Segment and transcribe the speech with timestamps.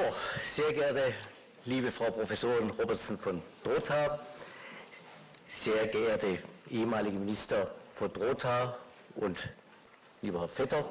[0.00, 0.14] So,
[0.62, 1.12] sehr geehrte
[1.66, 4.18] liebe Frau Professorin Robertson von Drotha,
[5.62, 6.38] sehr geehrte
[6.70, 8.78] ehemalige Minister von Drotha
[9.16, 9.36] und
[10.22, 10.84] lieber Herr Vetter,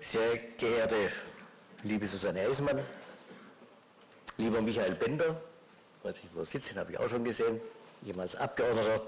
[0.00, 1.12] sehr geehrte
[1.82, 2.80] liebe Susanne Eismann,
[4.38, 5.38] lieber Michael Bender,
[6.02, 7.60] weiß ich, wo sitzen, habe ich auch schon gesehen,
[8.00, 9.02] jemals Abgeordneter,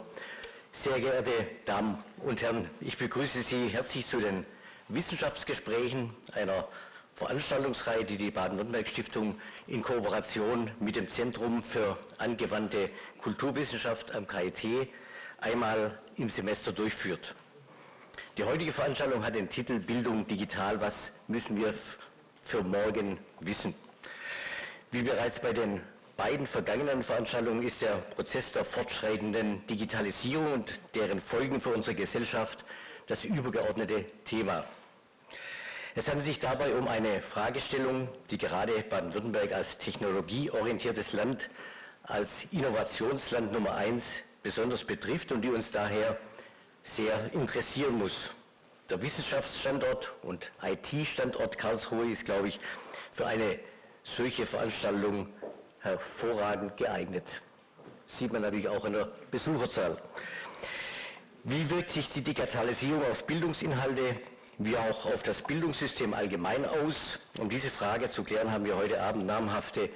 [0.70, 4.44] sehr geehrte Damen und Herren, ich begrüße Sie herzlich zu den
[4.88, 6.68] Wissenschaftsgesprächen einer
[7.14, 12.90] Veranstaltungsreihe, die die Baden-Württemberg-Stiftung in Kooperation mit dem Zentrum für angewandte
[13.20, 14.88] Kulturwissenschaft am KIT
[15.38, 17.34] einmal im Semester durchführt.
[18.38, 21.74] Die heutige Veranstaltung hat den Titel Bildung digital, was müssen wir
[22.44, 23.74] für morgen wissen.
[24.90, 25.80] Wie bereits bei den
[26.16, 32.64] beiden vergangenen Veranstaltungen ist der Prozess der fortschreitenden Digitalisierung und deren Folgen für unsere Gesellschaft
[33.06, 34.64] das übergeordnete Thema.
[35.94, 41.50] Es handelt sich dabei um eine Fragestellung, die gerade Baden-Württemberg als technologieorientiertes Land,
[42.04, 44.04] als Innovationsland Nummer eins
[44.42, 46.16] besonders betrifft und die uns daher
[46.82, 48.30] sehr interessieren muss.
[48.88, 52.58] Der Wissenschaftsstandort und IT-Standort Karlsruhe ist, glaube ich,
[53.12, 53.58] für eine
[54.02, 55.28] solche Veranstaltung
[55.80, 57.42] hervorragend geeignet.
[58.06, 59.98] Sieht man natürlich auch in der Besucherzahl.
[61.44, 64.16] Wie wirkt sich die Digitalisierung auf Bildungsinhalte
[64.64, 67.18] wie auch auf das Bildungssystem allgemein aus.
[67.38, 69.90] Um diese Frage zu klären, haben wir heute Abend namhafte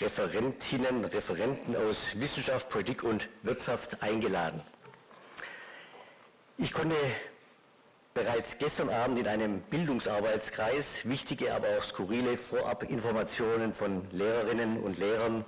[0.00, 4.60] Referentinnen, Referenten aus Wissenschaft, Politik und Wirtschaft eingeladen.
[6.58, 6.96] Ich konnte
[8.14, 15.44] bereits gestern Abend in einem Bildungsarbeitskreis wichtige, aber auch skurrile Vorabinformationen von Lehrerinnen und Lehrern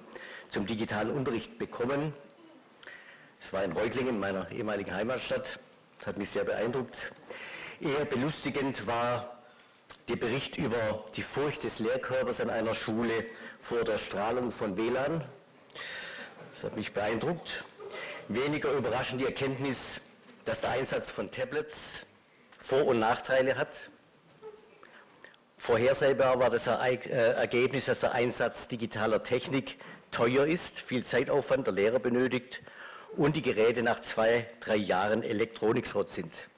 [0.51, 2.13] zum digitalen Unterricht bekommen.
[3.41, 5.59] Es war in Reutlingen, meiner ehemaligen Heimatstadt.
[5.99, 7.13] Das hat mich sehr beeindruckt.
[7.81, 9.39] Eher belustigend war
[10.09, 13.25] der Bericht über die Furcht des Lehrkörpers an einer Schule
[13.61, 15.25] vor der Strahlung von WLAN.
[16.51, 17.63] Das hat mich beeindruckt.
[18.27, 20.01] Weniger überraschend die Erkenntnis,
[20.45, 22.05] dass der Einsatz von Tablets
[22.59, 23.77] Vor- und Nachteile hat.
[25.57, 29.77] Vorhersehbar war das äh, Ergebnis, dass der Einsatz digitaler Technik
[30.11, 32.61] teuer ist, viel Zeitaufwand der Lehrer benötigt
[33.17, 36.49] und die Geräte nach zwei, drei Jahren Elektronikschrott sind.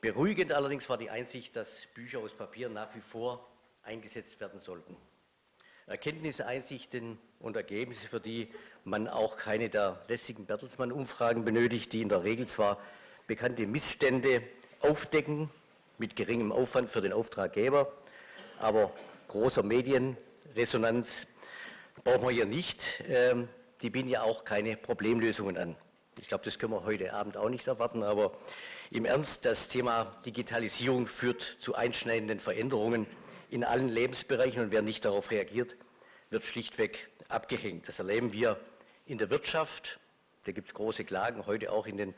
[0.00, 3.48] Beruhigend allerdings war die Einsicht, dass Bücher aus Papier nach wie vor
[3.82, 4.96] eingesetzt werden sollten.
[5.86, 8.52] Erkenntnisse, Einsichten und Ergebnisse, für die
[8.84, 12.78] man auch keine der lästigen Bertelsmann-Umfragen benötigt, die in der Regel zwar
[13.26, 14.42] bekannte Missstände
[14.80, 15.48] aufdecken,
[15.98, 17.90] mit geringem Aufwand für den Auftraggeber,
[18.58, 18.92] aber
[19.28, 21.26] großer Medienresonanz
[22.04, 23.02] brauchen wir hier nicht.
[23.08, 23.48] Ähm,
[23.82, 25.76] die bieten ja auch keine Problemlösungen an.
[26.18, 28.32] Ich glaube, das können wir heute Abend auch nicht erwarten, aber
[28.90, 33.06] im Ernst, das Thema Digitalisierung führt zu einschneidenden Veränderungen
[33.50, 35.76] in allen Lebensbereichen und wer nicht darauf reagiert,
[36.30, 37.88] wird schlichtweg abgehängt.
[37.88, 38.60] Das erleben wir
[39.06, 39.98] in der Wirtschaft.
[40.44, 42.14] Da gibt es große Klagen, heute auch in den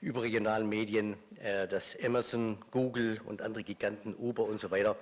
[0.00, 4.96] überregionalen Medien, äh, dass Amazon, Google und andere Giganten, Uber und so weiter,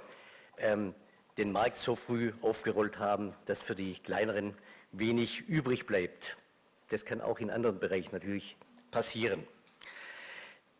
[0.58, 0.94] ähm,
[1.38, 4.56] den Markt so früh aufgerollt haben, dass für die kleineren
[4.90, 6.36] wenig übrig bleibt.
[6.88, 8.56] Das kann auch in anderen Bereichen natürlich
[8.90, 9.46] passieren.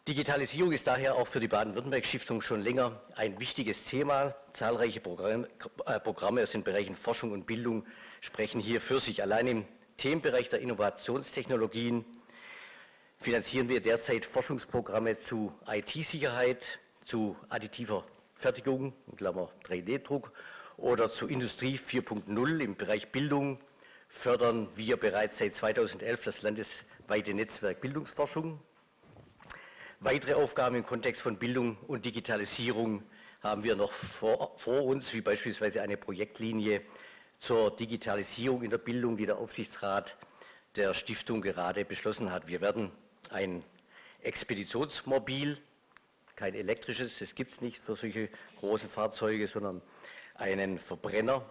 [0.09, 4.37] Digitalisierung ist daher auch für die Baden-Württemberg-Stiftung schon länger ein wichtiges Thema.
[4.53, 7.85] Zahlreiche äh, Programme aus den Bereichen Forschung und Bildung
[8.21, 9.21] sprechen hier für sich.
[9.21, 9.65] Allein im
[9.97, 12.05] Themenbereich der Innovationstechnologien
[13.19, 20.31] finanzieren wir derzeit Forschungsprogramme zu IT-Sicherheit, zu additiver Fertigung, in Klammer 3D-Druck,
[20.77, 23.59] oder zu Industrie 4.0 im Bereich Bildung,
[24.07, 28.61] fördern wir bereits seit 2011 das landesweite Netzwerk Bildungsforschung.
[30.07, 33.03] Weitere Aufgaben im Kontext von Bildung und Digitalisierung
[33.43, 36.83] haben wir noch vor, vor, uns, wie beispielsweise eine Projektlinie
[37.41, 40.17] zur Digitalisierung in der Bildung, die der Aufsichtsrat
[40.77, 42.47] der Stiftung gerade beschlossen hat.
[42.47, 42.93] Wir werden
[43.31, 43.65] ein
[44.23, 45.59] Expeditionsmobil,
[46.37, 48.29] kein elektrisches, das gibt es nicht für solche
[48.61, 49.83] großen Fahrzeuge, sondern
[50.37, 51.45] einen Verbrenner,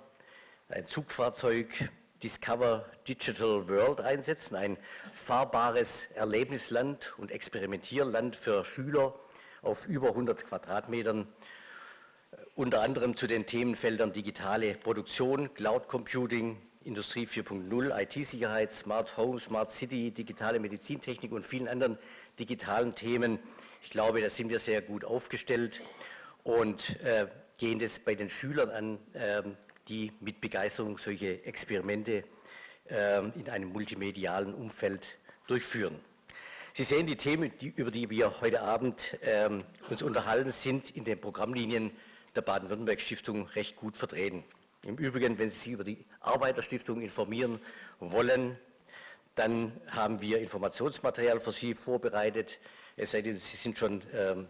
[0.70, 1.90] ein Zugfahrzeug
[2.26, 4.78] Discover Digital World einsetzen, ein
[5.14, 9.14] fahrbares Erlebnisland und Experimentierland für Schüler
[9.62, 11.28] auf über 100 Quadratmetern,
[12.32, 19.40] äh, unter anderem zu den Themenfeldern digitale Produktion, Cloud Computing, Industrie 4.0, IT-Sicherheit, Smart Home,
[19.40, 22.00] Smart City, digitale Medizintechnik und vielen anderen
[22.40, 23.38] digitalen Themen.
[23.84, 25.80] Ich glaube, da sind wir sehr gut aufgestellt
[26.44, 27.28] und äh,
[27.58, 29.44] gehen das bei den Schülern an, äh,
[29.88, 32.24] die mit Begeisterung solche Experimente
[32.90, 35.18] ähm, in einem multimedialen Umfeld
[35.48, 36.00] durchführen.
[36.74, 41.06] Sie sehen, die Themen, die, über die wir heute Abend ähm, uns unterhalten, sind in
[41.06, 41.92] den Programmlinien
[42.36, 44.44] der Baden-Württemberg-Stiftung recht gut vertreten.
[44.84, 47.60] Im Übrigen, wenn Sie sich über die Arbeiterstiftung informieren
[48.00, 48.58] wollen,
[49.36, 52.60] dann haben wir Informationsmaterial für Sie vorbereitet.
[52.98, 54.48] Es sei denn, Sie sind schon ähm,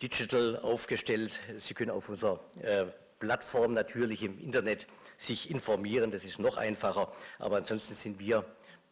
[0.00, 1.40] digital aufgestellt.
[1.56, 2.86] Sie können auf unserer äh,
[3.18, 4.86] Plattform natürlich im Internet
[5.18, 6.10] sich informieren.
[6.10, 7.12] Das ist noch einfacher.
[7.38, 8.44] Aber ansonsten sind wir,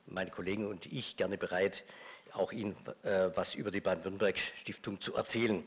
[0.06, 1.84] meine Kollegen und ich, gerne bereit,
[2.32, 5.64] auch Ihnen äh, was über die Baden-Württemberg-Stiftung zu erzählen.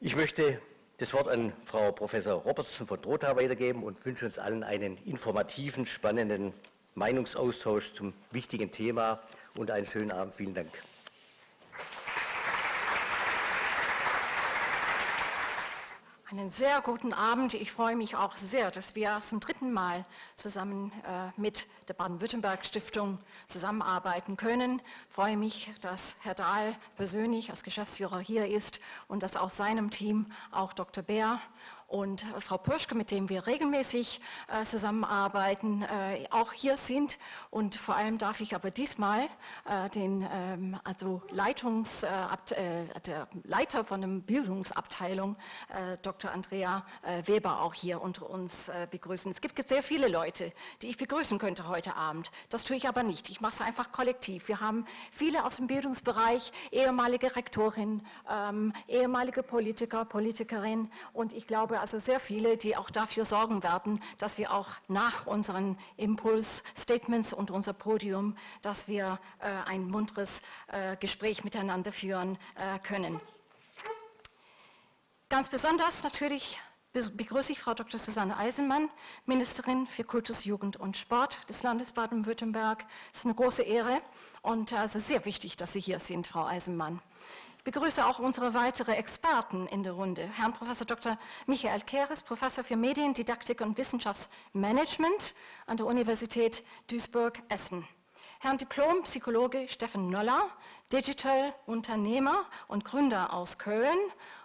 [0.00, 0.60] Ich möchte
[0.98, 5.86] das Wort an Frau Professor Robertson von Trotha weitergeben und wünsche uns allen einen informativen,
[5.86, 6.52] spannenden
[6.94, 9.22] Meinungsaustausch zum wichtigen Thema
[9.56, 10.34] und einen schönen Abend.
[10.34, 10.70] Vielen Dank.
[16.32, 17.52] Einen sehr guten Abend.
[17.52, 23.18] Ich freue mich auch sehr, dass wir zum dritten Mal zusammen äh, mit der Baden-Württemberg-Stiftung
[23.48, 24.80] zusammenarbeiten können.
[25.08, 29.90] Ich freue mich, dass Herr Dahl persönlich als Geschäftsführer hier ist und dass aus seinem
[29.90, 31.04] Team auch Dr.
[31.04, 31.38] Bär
[31.92, 37.18] und Frau Purschke, mit dem wir regelmäßig äh, zusammenarbeiten, äh, auch hier sind.
[37.50, 39.28] Und vor allem darf ich aber diesmal
[39.66, 42.08] äh, den ähm, also Leitungs, äh,
[43.04, 45.36] der Leiter von der Bildungsabteilung,
[45.68, 46.30] äh, Dr.
[46.30, 49.30] Andrea äh, Weber, auch hier unter uns begrüßen.
[49.30, 52.30] Es gibt sehr viele Leute, die ich begrüßen könnte heute Abend.
[52.48, 53.28] Das tue ich aber nicht.
[53.28, 54.48] Ich mache es einfach kollektiv.
[54.48, 61.81] Wir haben viele aus dem Bildungsbereich, ehemalige Rektorin, ähm, ehemalige Politiker, Politikerinnen und ich glaube,
[61.82, 67.50] also sehr viele, die auch dafür sorgen werden, dass wir auch nach unseren Impuls-Statements und
[67.50, 73.20] unser Podium, dass wir äh, ein munteres äh, Gespräch miteinander führen äh, können.
[75.28, 76.60] Ganz besonders natürlich
[76.92, 77.98] begrüße ich Frau Dr.
[77.98, 78.88] Susanne Eisenmann,
[79.26, 82.84] Ministerin für Kultus, Jugend und Sport des Landes Baden-Württemberg.
[83.12, 84.00] Es ist eine große Ehre
[84.42, 87.02] und ist sehr wichtig, dass Sie hier sind, Frau Eisenmann.
[87.64, 90.28] Ich begrüße auch unsere weiteren Experten in der Runde.
[90.34, 90.84] Herrn Prof.
[90.84, 91.16] Dr.
[91.46, 95.32] Michael Keres, Professor für Mediendidaktik und Wissenschaftsmanagement
[95.66, 97.86] an der Universität Duisburg-Essen.
[98.40, 100.50] Herrn Diplom-Psychologe Steffen Noller,
[100.92, 103.96] Digital-Unternehmer und Gründer aus Köln.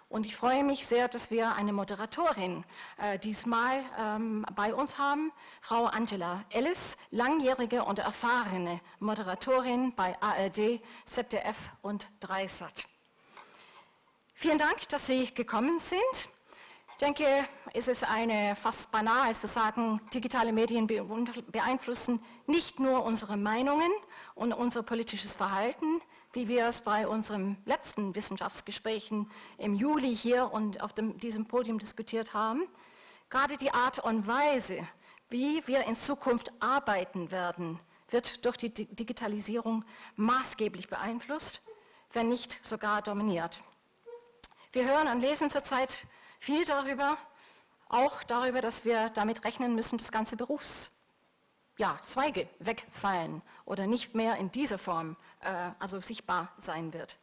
[0.10, 2.66] Und ich freue mich sehr, dass wir eine Moderatorin
[3.00, 5.32] äh, diesmal ähm, bei uns haben,
[5.62, 12.86] Frau Angela Ellis, langjährige und erfahrene Moderatorin bei ARD, ZDF und Dreisat.
[14.40, 16.30] Vielen Dank, dass Sie gekommen sind.
[16.92, 17.26] Ich denke,
[17.74, 23.92] es ist eine fast banal zu sagen, digitale Medien beeinflussen nicht nur unsere Meinungen
[24.36, 26.02] und unser politisches Verhalten,
[26.34, 31.80] wie wir es bei unseren letzten Wissenschaftsgesprächen im Juli hier und auf dem, diesem Podium
[31.80, 32.68] diskutiert haben.
[33.32, 34.88] Gerade die Art und Weise,
[35.30, 37.80] wie wir in Zukunft arbeiten werden,
[38.12, 39.84] wird durch die Digitalisierung
[40.16, 41.64] maßgeblich beeinflusst,
[42.14, 43.64] wenn nicht sogar dominiert.
[44.78, 46.06] Wir hören und lesen zurzeit
[46.38, 47.18] viel darüber,
[47.90, 50.92] auch darüber, dass wir damit rechnen müssen, dass ganze Berufszweige
[51.78, 57.18] ja, wegfallen oder nicht mehr in dieser Form äh, also sichtbar sein wird.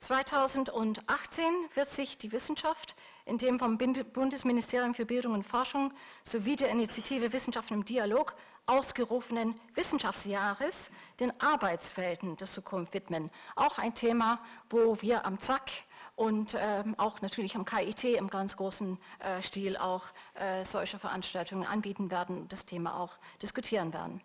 [0.00, 2.94] 2018 wird sich die Wissenschaft
[3.24, 5.94] in dem vom Bundesministerium für Bildung und Forschung
[6.24, 8.34] sowie der Initiative Wissenschaften im Dialog
[8.66, 10.90] ausgerufenen Wissenschaftsjahres
[11.20, 13.30] den Arbeitsfelden der Zukunft widmen.
[13.56, 15.70] Auch ein Thema, wo wir am ZAK
[16.16, 21.66] und ähm, auch natürlich am KIT im ganz großen äh, Stil auch äh, solche Veranstaltungen
[21.66, 24.20] anbieten werden, das Thema auch diskutieren werden.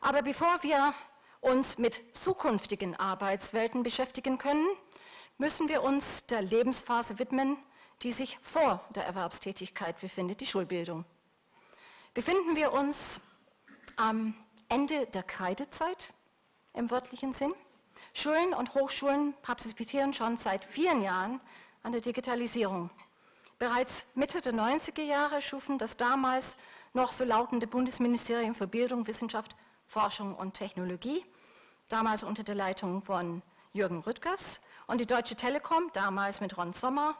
[0.00, 0.94] Aber bevor wir
[1.40, 4.66] uns mit zukünftigen Arbeitswelten beschäftigen können,
[5.38, 7.56] müssen wir uns der Lebensphase widmen,
[8.02, 11.04] die sich vor der Erwerbstätigkeit befindet, die Schulbildung.
[12.14, 13.20] Befinden wir uns
[13.96, 14.34] am
[14.68, 16.12] Ende der Kreidezeit
[16.74, 17.54] im wörtlichen Sinn?
[18.12, 21.40] Schulen und Hochschulen partizipieren schon seit vielen Jahren
[21.82, 22.90] an der Digitalisierung.
[23.58, 26.56] Bereits Mitte der 90er Jahre schufen das damals
[26.92, 29.54] noch so lautende Bundesministerium für Bildung, Wissenschaft,
[29.86, 31.24] Forschung und Technologie,
[31.88, 37.14] damals unter der Leitung von Jürgen Rüttgers, und die Deutsche Telekom, damals mit Ron Sommer,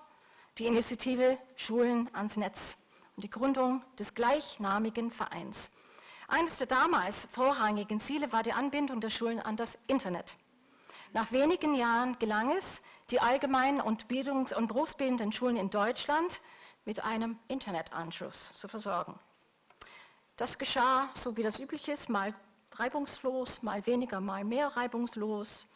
[0.59, 2.77] die Initiative Schulen ans Netz
[3.15, 5.77] und die Gründung des gleichnamigen Vereins.
[6.27, 10.35] Eines der damals vorrangigen Ziele war die Anbindung der Schulen an das Internet.
[11.13, 16.41] Nach wenigen Jahren gelang es, die allgemeinen und, Bildungs- und berufsbildenden Schulen in Deutschland
[16.85, 19.19] mit einem Internetanschluss zu versorgen.
[20.37, 22.33] Das geschah, so wie das üblich ist, mal
[22.73, 25.67] reibungslos, mal weniger, mal mehr reibungslos.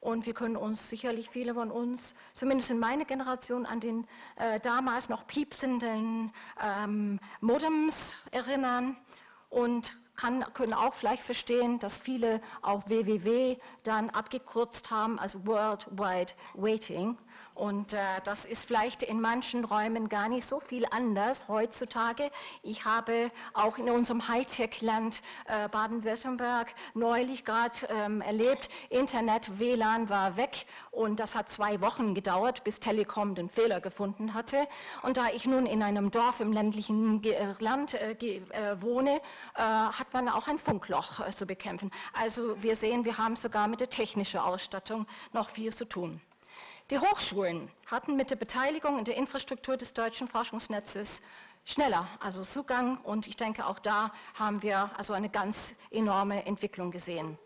[0.00, 4.60] Und wir können uns sicherlich viele von uns, zumindest in meiner Generation, an den äh,
[4.60, 6.30] damals noch piepsenden
[6.62, 8.98] ähm, Modems erinnern.
[9.48, 15.86] Und kann, können auch vielleicht verstehen, dass viele auch www dann abgekürzt haben als World
[15.90, 17.16] Wide Waiting.
[17.54, 22.30] Und äh, das ist vielleicht in manchen Räumen gar nicht so viel anders heutzutage.
[22.62, 30.36] Ich habe auch in unserem Hightech-Land äh, Baden-Württemberg neulich gerade ähm, erlebt, Internet, WLAN war
[30.36, 34.68] weg und das hat zwei Wochen gedauert, bis Telekom den Fehler gefunden hatte.
[35.02, 39.20] Und da ich nun in einem Dorf im ländlichen äh, Land äh, äh, wohne,
[39.54, 41.90] hat man auch ein Funkloch zu bekämpfen.
[42.12, 46.20] Also wir sehen, wir haben sogar mit der technischen Ausstattung noch viel zu tun.
[46.90, 51.22] Die Hochschulen hatten mit der Beteiligung in der Infrastruktur des deutschen Forschungsnetzes
[51.64, 56.90] schneller, also Zugang und ich denke auch da haben wir also eine ganz enorme Entwicklung
[56.90, 57.38] gesehen.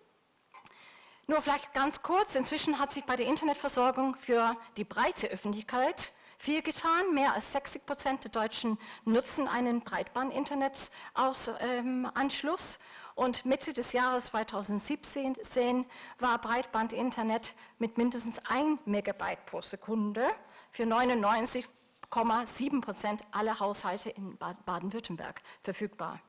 [1.30, 6.62] Nur vielleicht ganz kurz, inzwischen hat sich bei der Internetversorgung für die breite Öffentlichkeit viel
[6.62, 7.12] getan.
[7.12, 12.78] Mehr als 60 Prozent der Deutschen nutzen einen Breitband-Internetanschluss.
[13.14, 15.84] Und Mitte des Jahres 2017
[16.18, 20.26] war Breitbandinternet mit mindestens 1 Megabyte pro Sekunde
[20.70, 26.22] für 99,7 Prozent aller Haushalte in Baden-Württemberg verfügbar.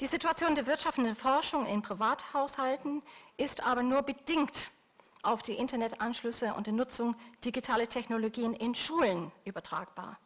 [0.00, 3.02] Die Situation der Wirtschaft und der Forschung in Privathaushalten
[3.36, 4.70] ist aber nur bedingt
[5.22, 7.14] auf die Internetanschlüsse und die Nutzung
[7.44, 10.18] digitaler Technologien in Schulen übertragbar.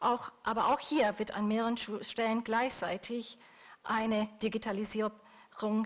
[0.00, 3.38] Auch, aber auch hier wird an mehreren Stellen gleichzeitig
[3.84, 5.12] eine Digitalisierung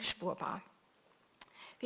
[0.01, 0.61] spurbar.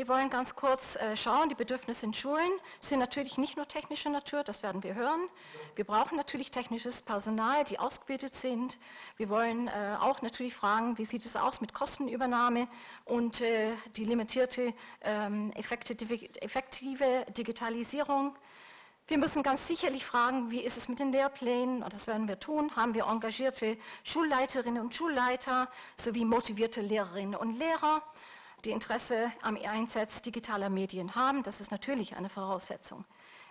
[0.00, 4.08] Wir wollen ganz kurz äh, schauen, die Bedürfnisse in Schulen sind natürlich nicht nur technischer
[4.08, 5.28] Natur, das werden wir hören.
[5.74, 8.78] Wir brauchen natürlich technisches Personal, die ausgebildet sind.
[9.18, 12.66] Wir wollen äh, auch natürlich fragen, wie sieht es aus mit Kostenübernahme
[13.04, 18.34] und äh, die limitierte ähm, effektive Digitalisierung.
[19.06, 22.40] Wir müssen ganz sicherlich fragen, wie ist es mit den Lehrplänen, und das werden wir
[22.40, 22.74] tun.
[22.74, 28.02] Haben wir engagierte Schulleiterinnen und Schulleiter sowie motivierte Lehrerinnen und Lehrer,
[28.64, 31.42] die Interesse am Einsatz digitaler Medien haben?
[31.42, 33.04] Das ist natürlich eine Voraussetzung.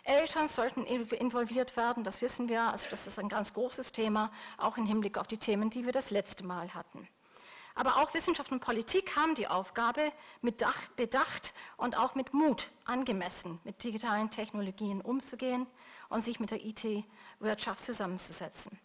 [0.03, 2.63] Eltern sollten involviert werden, das wissen wir.
[2.63, 5.91] Also das ist ein ganz großes Thema, auch im Hinblick auf die Themen, die wir
[5.91, 7.07] das letzte Mal hatten.
[7.75, 10.11] Aber auch Wissenschaft und Politik haben die Aufgabe,
[10.41, 15.67] mit Bedacht und auch mit Mut angemessen mit digitalen Technologien umzugehen
[16.09, 18.77] und sich mit der IT-Wirtschaft zusammenzusetzen.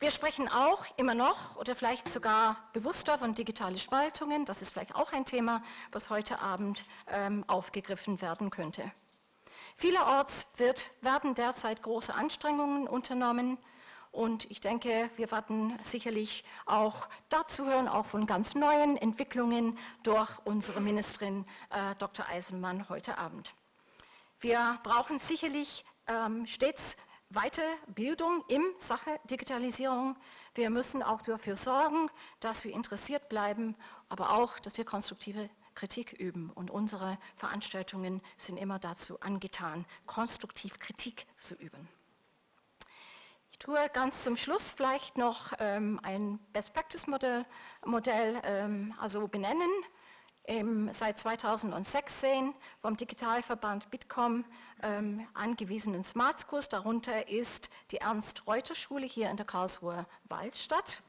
[0.00, 4.46] Wir sprechen auch immer noch oder vielleicht sogar bewusster von digitalen Spaltungen.
[4.46, 8.90] Das ist vielleicht auch ein Thema, was heute Abend ähm, aufgegriffen werden könnte.
[9.76, 13.58] Vielerorts wird, werden derzeit große Anstrengungen unternommen,
[14.12, 20.30] und ich denke, wir werden sicherlich auch dazu hören, auch von ganz neuen Entwicklungen durch
[20.44, 22.26] unsere Ministerin äh, Dr.
[22.26, 23.54] Eisenmann heute Abend.
[24.40, 26.96] Wir brauchen sicherlich ähm, stets
[27.30, 30.16] Weiterbildung im Sache Digitalisierung.
[30.54, 32.10] Wir müssen auch dafür sorgen,
[32.40, 33.76] dass wir interessiert bleiben,
[34.08, 36.50] aber auch, dass wir konstruktive Kritik üben.
[36.50, 41.88] Und unsere Veranstaltungen sind immer dazu angetan, konstruktiv Kritik zu üben
[43.60, 47.44] tue ganz zum Schluss vielleicht noch ähm, ein Best-Practice-Modell
[47.84, 49.70] Modell, ähm, also benennen.
[50.50, 52.52] Im, seit 2016
[52.82, 54.44] vom Digitalverband Bitkom
[54.82, 56.68] ähm, angewiesenen Smart Schools.
[56.68, 61.04] Darunter ist die Ernst-Reuter-Schule hier in der Karlsruher Waldstadt.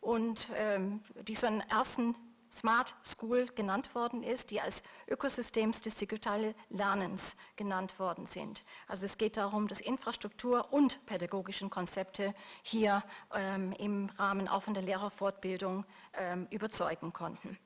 [0.00, 2.16] Und ähm, diesen ersten
[2.50, 8.64] Smart School genannt worden ist, die als Ökosystems des digitalen Lernens genannt worden sind.
[8.88, 14.72] Also es geht darum, dass Infrastruktur und pädagogischen Konzepte hier ähm, im Rahmen auch von
[14.72, 15.84] der Lehrerfortbildung
[16.14, 17.58] ähm, überzeugen konnten.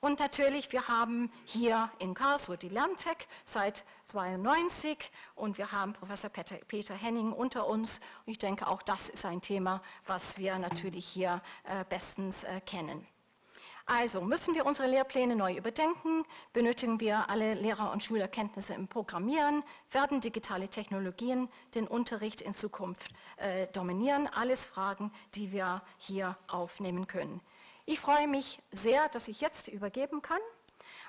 [0.00, 6.30] Und natürlich, wir haben hier in Karlsruhe die Lerntech seit 92 und wir haben Professor
[6.30, 8.00] Peter, Peter Henning unter uns.
[8.24, 12.62] Und ich denke, auch das ist ein Thema, was wir natürlich hier äh, bestens äh,
[12.62, 13.06] kennen.
[13.84, 19.64] Also müssen wir unsere Lehrpläne neu überdenken, benötigen wir alle Lehrer- und Schulerkenntnisse im Programmieren,
[19.90, 24.28] werden digitale Technologien den Unterricht in Zukunft äh, dominieren.
[24.28, 27.42] Alles Fragen, die wir hier aufnehmen können.
[27.90, 30.38] Ich freue mich sehr, dass ich jetzt übergeben kann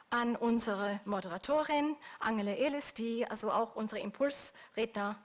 [0.09, 5.15] an unsere Moderatorin Angela Elis, die also auch unsere Impulsredner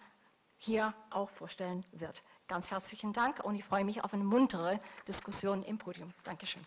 [0.58, 2.22] hier auch vorstellen wird.
[2.46, 6.12] Ganz herzlichen Dank und ich freue mich auf eine muntere Diskussion im Podium.
[6.24, 6.62] Dankeschön.